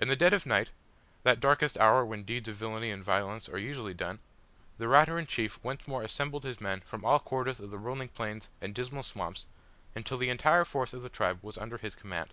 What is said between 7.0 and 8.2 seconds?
all quarters of the rolling